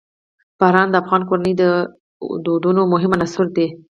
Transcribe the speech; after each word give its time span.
باران 0.59 0.87
د 0.91 0.95
افغان 1.03 1.21
کورنیو 1.29 1.57
د 1.61 1.65
دودونو 2.45 2.81
مهم 2.93 3.11
عنصر 3.19 3.45
دی. 3.55 3.67